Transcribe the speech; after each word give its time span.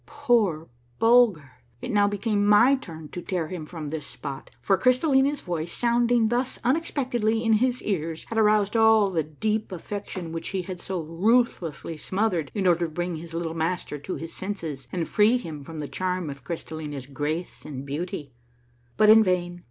Poor 0.07 0.67
Bulger! 0.97 1.61
It 1.79 1.91
now 1.91 2.07
became 2.07 2.43
my 2.43 2.73
turn 2.73 3.09
to 3.09 3.21
tear 3.21 3.49
him 3.49 3.67
from 3.67 3.89
this 3.89 4.15
A 4.15 4.25
MARVELLOUS 4.25 4.47
UNDERGROUND 4.47 4.63
JOURNEY 4.99 5.19
89 5.19 5.35
spot, 5.35 5.45
for 5.45 5.45
Ciystallina's 5.45 5.45
voice, 5.45 5.73
sounding 5.73 6.27
thus 6.29 6.59
unexpectedly 6.63 7.43
in 7.43 7.53
his 7.53 7.83
ears, 7.83 8.23
had 8.29 8.39
aroused 8.39 8.75
all 8.75 9.11
the 9.11 9.21
deep 9.21 9.71
affection 9.71 10.31
which 10.31 10.47
he 10.47 10.63
had 10.63 10.79
so 10.79 11.01
ruth 11.03 11.59
lessly 11.59 11.99
smothered 11.99 12.49
in 12.55 12.65
order 12.65 12.87
to 12.87 12.91
bring 12.91 13.17
his 13.17 13.35
little 13.35 13.53
master 13.53 13.99
to 13.99 14.15
his 14.15 14.33
senses 14.33 14.87
and 14.91 15.07
free 15.07 15.37
him 15.37 15.63
from 15.63 15.77
the 15.77 15.87
charm 15.87 16.31
of 16.31 16.43
Ciystallina's 16.43 17.05
grace 17.05 17.63
and 17.63 17.85
beauty. 17.85 18.31
But 18.97 19.11
in 19.11 19.21
vain. 19.21 19.59